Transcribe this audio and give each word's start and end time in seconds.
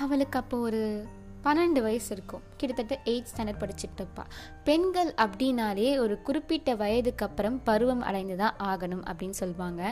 அவளுக்கு 0.00 0.38
அப்போ 0.38 0.56
ஒரு 0.58 0.80
பன்னெண்டு 1.44 1.80
வயசு 1.84 2.08
இருக்கும். 2.14 2.42
கிட்டத்தட்ட 2.58 2.94
எயிட் 3.10 3.28
ஸ்டாண்டர்ட் 3.30 3.60
படிச்சுட்டு 3.62 4.00
இருப்பா 4.00 4.24
பெண்கள் 4.66 5.10
அப்படின்னாலே 5.24 5.86
ஒரு 6.02 6.14
குறிப்பிட்ட 6.26 6.74
வயதுக்கு 6.82 7.24
அப்புறம் 7.26 7.56
பருவம் 7.68 8.04
அடைந்து 8.08 8.36
தான் 8.42 8.58
ஆகணும் 8.70 9.02
அப்படின்னு 9.10 9.36
சொல்லுவாங்க. 9.40 9.82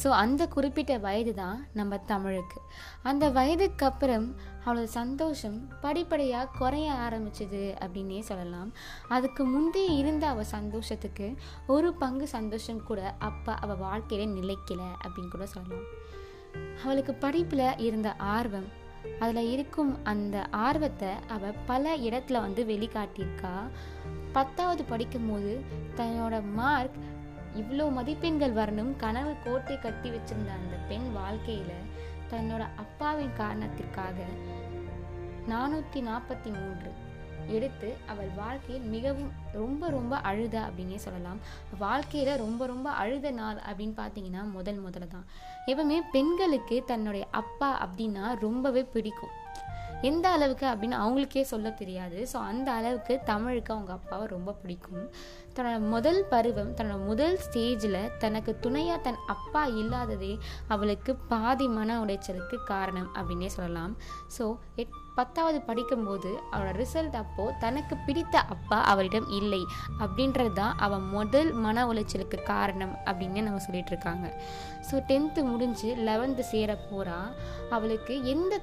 ஸோ 0.00 0.08
அந்த 0.22 0.42
குறிப்பிட்ட 0.46 0.98
வயது 1.06 1.32
தான் 1.34 1.58
நம்ம 1.78 1.98
தமிழுக்கு. 2.10 2.60
அந்த 3.02 3.30
வயதுக்கு 3.38 3.86
அப்புறம் 3.86 4.26
அவளோட 4.64 4.88
சந்தோஷம் 5.00 5.58
படிப்படியாக 5.84 6.52
குறைய 6.58 6.88
ஆரம்பிச்சது 7.06 7.62
அப்படின்னே 7.84 8.20
சொல்லலாம். 8.30 8.72
அதுக்கு 9.08 9.44
முந்தைய 9.44 9.94
இருந்த 10.00 10.26
அவள் 10.26 10.52
சந்தோஷத்துக்கு 10.56 11.28
ஒரு 11.76 11.90
பங்கு 11.94 12.28
சந்தோஷம் 12.28 12.82
கூட 12.90 13.14
அப்போ 13.18 13.54
அவள் 13.54 13.82
வாழ்க்கையில 13.86 14.26
நிலைக்கல 14.38 14.82
அப்படின்னு 15.04 15.32
கூட 15.36 15.46
சொல்லலாம். 15.54 15.88
அவளுக்கு 16.82 17.14
படிப்பில் 17.24 17.80
இருந்த 17.88 18.10
ஆர்வம் 18.36 18.68
அதில் 19.20 19.50
இருக்கும் 19.50 20.04
அந்த 20.04 20.46
ஆர்வத்தை 20.50 21.08
அவள் 21.28 21.54
பல 21.66 21.96
இடத்துல 21.96 22.40
வந்து 22.40 22.64
வெளிக்காட்டியிருக்கா. 22.64 23.54
பத்தாவது 24.32 24.84
படிக்கும்போது 24.84 25.64
தன்னோட 25.96 26.42
மார்க் 26.54 26.98
இவ்வளோ 27.56 27.92
மதிப்பெண்கள் 27.92 28.52
வரணும் 28.52 28.96
கனவு 28.96 29.34
கோட்டை 29.44 29.78
கட்டி 29.78 30.10
வச்சிருந்த 30.10 30.52
அந்த 30.54 30.76
பெண் 30.88 31.12
வாழ்க்கையில் 31.12 31.86
தன்னோட 32.30 32.62
அப்பாவின் 32.76 33.32
காரணத்திற்காக 33.36 34.16
நானூற்றி 35.48 36.00
நாற்பத்தி 36.00 36.50
மூன்று 36.54 36.90
எடுத்து 37.46 37.96
அவள் 38.06 38.30
வாழ்க்கையில் 38.36 38.86
மிகவும் 38.86 39.32
ரொம்ப 39.52 39.90
ரொம்ப 39.90 40.16
அழுத 40.16 40.60
அப்படின்னே 40.60 40.94
சொல்லலாம். 40.94 41.38
வாழ்க்கையில் 41.78 42.36
ரொம்ப 42.36 42.66
ரொம்ப 42.66 42.90
அழுத 42.90 43.30
நாள் 43.30 43.56
அப்படின்னு 43.56 43.92
பார்த்தீங்கன்னா 43.96 44.50
முதல் 44.50 44.84
முதல்ல 44.84 45.08
தான். 45.08 45.26
எப்பவுமே 45.66 46.00
பெண்களுக்கு 46.12 46.82
தன்னுடைய 46.86 47.26
அப்பா 47.30 47.88
அப்படின்னா 47.88 48.38
ரொம்பவே 48.40 48.82
பிடிக்கும். 48.82 49.30
எந்த 50.02 50.26
அளவுக்கு 50.36 50.66
அப்படின்னு 50.70 50.96
அவங்களுக்கே 51.02 51.42
சொல்ல 51.50 51.70
தெரியாது. 51.70 52.18
ஸோ 52.32 52.36
அந்த 52.50 52.68
அளவுக்கு 52.72 53.14
தமிழுக்கு 53.30 53.74
அவங்க 53.74 53.92
அப்பாவை 53.92 54.26
ரொம்ப 54.34 54.50
பிடிக்கும். 54.60 55.06
தன்னோட 55.56 55.78
முதல் 55.92 56.20
பருவம் 56.32 56.70
தன்னோட 56.78 56.98
முதல் 57.10 57.36
ஸ்டேஜில் 57.44 57.98
தனக்கு 58.24 58.52
துணையாக 58.64 58.98
தன் 59.06 59.18
அப்பா 59.34 59.62
இல்லாததே 59.80 60.32
அவளுக்கு 60.74 61.14
பாதி 61.32 61.68
மன 61.68 61.98
உடைச்சலுக்கு 62.04 62.58
காரணம் 62.72 63.10
அப்படின்னே 63.18 63.50
சொல்லலாம். 63.56 63.94
ஸோ 64.36 64.46
எட் 64.82 64.96
பத்தாவது 65.18 65.58
படிக்கும்போது 65.68 66.30
அவளோட 66.52 66.72
ரிசல்ட் 66.82 67.16
அப்போது 67.22 67.56
தனக்கு 67.64 67.94
பிடித்த 68.06 68.38
அப்பா 68.54 68.78
அவளிடம் 68.92 69.28
இல்லை 69.40 69.62
அப்படின்றது 70.04 70.52
தான் 70.52 70.76
அவள் 70.86 71.06
முதல் 71.16 71.52
மன 71.64 71.86
உளைச்சலுக்கு 71.92 72.40
காரணம் 72.42 72.94
அப்படின்னு 73.10 73.46
நம்ம 73.46 73.62
சொல்லிட்டு 73.68 73.92
இருக்காங்க. 73.94 74.26
ஸோ 74.90 74.96
டென்த்து 75.12 75.42
முடிஞ்சு 75.52 75.90
லெவன்த்து 76.10 76.44
சேர 76.54 76.78
போகிறா 76.90 77.20
அவளுக்கு 77.76 78.24
எந்த 78.34 78.60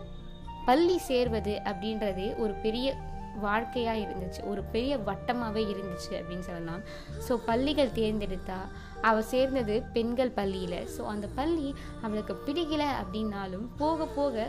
பள்ளி 0.69 0.97
சேர்வது 1.09 1.53
அப்படின்றதே 1.69 2.29
ஒரு 2.43 2.53
பெரிய 2.65 2.87
வாழ்க்கையாக 3.45 4.01
இருந்துச்சு. 4.03 4.41
ஒரு 4.51 4.61
பெரிய 4.73 4.93
வட்டமாகவே 5.07 5.63
இருந்துச்சு 5.71 6.11
அப்படின்னு 6.19 6.45
சொல்லலாம். 6.49 6.83
ஸோ 7.25 7.33
பள்ளிகள் 7.49 7.95
தேர்ந்தெடுத்தா 7.97 8.59
அவள் 9.09 9.29
சேர்ந்தது 9.33 9.75
பெண்கள் 9.95 10.31
பள்ளியில். 10.37 10.79
ஸோ 10.95 11.01
அந்த 11.13 11.27
பள்ளி 11.39 11.67
அவளுக்கு 12.05 12.35
பிடிக்கல 12.47 12.85
அப்படின்னாலும் 13.01 13.67
போக 13.81 14.07
போக 14.17 14.47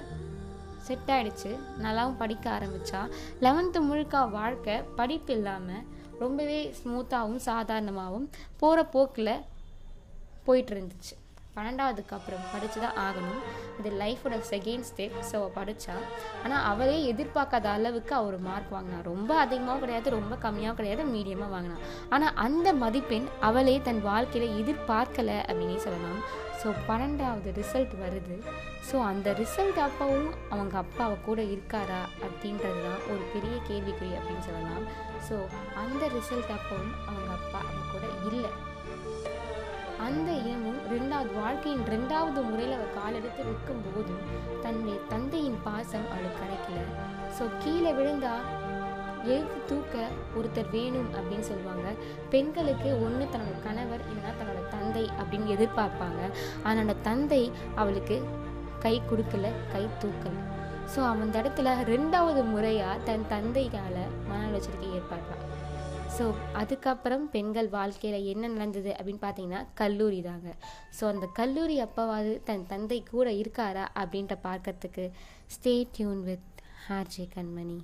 செட் 0.87 1.11
ஆகிடுச்சு 1.17 1.53
நல்லாவும் 1.85 2.21
படிக்க 2.23 2.47
ஆரம்பித்தா 2.57 3.01
லெவன்த்து 3.45 3.79
முழுக்க 3.89 4.25
வாழ்க்கை 4.39 4.77
படிப்பு 5.01 5.35
இல்லாமல் 5.39 5.85
ரொம்பவே 6.23 6.61
ஸ்மூத்தாகவும் 6.79 7.45
சாதாரணமாகவும் 7.51 8.29
போகிற 8.61 8.85
போக்கில் 8.95 9.35
போயிட்டு 10.49 10.73
இருந்துச்சு. 10.75 11.15
பன்னெண்டாவதுக்கு 11.57 12.15
அப்புறம் 12.19 12.47
படித்து 12.53 12.79
தான் 12.85 12.99
ஆகணும். 13.07 13.41
இது 13.81 13.91
லைஃபோட 14.03 14.39
செகண்ட் 14.53 14.87
ஸ்டெப் 14.91 15.17
ஸோ 15.29 15.35
அவள் 15.41 15.55
படித்தா 15.59 15.97
ஆனால் 16.45 16.65
அவளே 16.71 16.97
எதிர்பார்க்காத 17.13 17.69
அளவுக்கு 17.77 18.15
அவர் 18.21 18.39
மார்க் 18.49 18.75
வாங்கினா 18.77 18.99
ரொம்ப 19.13 19.31
அதிகமாகவும் 19.45 19.85
கிடையாது 19.85 20.17
ரொம்ப 20.19 20.35
கம்மியாகவும் 20.47 20.81
கிடையாது 20.81 21.05
மீடியமாக 21.15 21.55
வாங்கினா 21.55 21.79
ஆனால் 22.17 22.37
அந்த 22.47 22.69
மதிப்பெண் 22.85 23.29
அவளே 23.51 23.77
தன் 23.89 24.03
வாழ்க்கையில் 24.11 24.59
எதிர்பார்க்கலை 24.63 25.39
அப்படின்னே 25.49 25.79
சொல்லலாம். 25.87 26.21
ஸோ 26.61 26.69
பன்னெண்டாவது 26.87 27.49
ரிசல்ட் 27.59 27.95
வருது. 28.03 28.37
ஸோ 28.89 28.97
அந்த 29.11 29.29
ரிசல்ட் 29.41 29.81
அப்பவும் 29.87 30.31
அவங்க 30.53 30.75
அப்பா 30.85 31.03
அவள் 31.07 31.27
கூட 31.27 31.41
இருக்காரா 31.55 32.01
அப்படின்றது 32.27 32.81
தான் 32.87 33.03
ஒரு 33.13 33.23
பெரிய 33.35 33.57
கேள்விக்குறி 33.69 34.13
அப்படின்னு 34.19 34.47
சொல்லலாம். 34.49 34.87
ஸோ 35.29 35.37
அந்த 35.83 36.03
ரிசல்ட் 36.17 36.55
அப்பவும் 36.59 36.95
அவங்க 37.09 37.31
அப்பா 37.39 37.59
அவங்க 37.67 37.85
கூட 37.95 38.07
இல்லை. 38.31 38.53
அந்த 40.05 40.31
இனமும் 40.49 40.81
ரெண்டாவது 40.93 41.31
வாழ்க்கையின் 41.41 41.85
ரெண்டாவது 41.93 42.41
முறையில் 42.49 42.75
அவள் 42.77 42.97
காலெடுத்து 42.99 43.43
வைக்கும் 43.49 43.83
போதும் 43.85 44.23
தன்னுடைய 44.65 44.97
தந்தையின் 45.13 45.61
பாசம் 45.67 46.09
அவளுக்கு 46.13 46.41
கிடைக்கல. 46.43 46.81
ஸோ 47.37 47.45
கீழே 47.63 47.93
விழுந்தா 47.99 48.35
எழுத்து 49.35 49.61
தூக்க 49.69 49.95
ஒருத்தர் 50.39 50.73
வேணும் 50.75 51.09
அப்படின்னு 51.19 51.47
சொல்லுவாங்க. 51.51 51.87
பெண்களுக்கு 52.33 52.91
ஒன்று 53.07 53.25
தன்னோட 53.33 53.57
கணவர் 53.69 54.05
இல்லைன்னா 54.09 54.33
தன்னோட 54.41 54.61
தந்தை 54.75 55.05
அப்படின்னு 55.21 55.55
எதிர்பார்ப்பாங்க. 55.57 56.21
ஆனால் 56.71 57.03
தந்தை 57.09 57.43
அவளுக்கு 57.83 58.19
கை 58.85 58.95
கொடுக்கல 59.11 59.49
கை 59.73 59.85
தூக்கல. 60.03 60.37
ஸோ 60.95 61.01
அந்த 61.13 61.37
இடத்துல 61.43 61.69
ரெண்டாவது 61.95 62.43
முறையாக 62.53 63.03
தன் 63.07 63.29
தந்தையால் 63.35 64.03
மன 64.29 64.41
உளைச்சலுக்கு 64.51 64.89
ஏற்படுறாள் 64.99 65.45
ஸோ 66.15 66.25
அதுக்கப்புறம் 66.53 67.25
பெண்கள் 67.31 67.69
வாழ்க்கையில் 67.69 68.27
என்ன 68.27 68.49
நடந்தது 68.49 68.91
அப்படின்னு 68.91 69.25
பார்த்தீங்கன்னா 69.25 69.67
கல்லூரி 69.75 70.21
தாங்க. 70.23 70.49
ஸோ 71.01 71.05
அந்த 71.05 71.27
கல்லூரி 71.33 71.77
அப்பவாது 71.81 72.43
தன் 72.43 72.67
தந்தை 72.67 73.03
கூட 73.03 73.31
இருக்காரா 73.31 73.85
அப்படின்ற 74.03 74.37
பார்க்கறதுக்கு 74.49 75.05
ஸ்டே 75.57 75.75
டியூன் 75.97 76.23
வித் 76.23 76.49
ஹார்ஜே 76.89 77.27
கண்மணி 77.35 77.79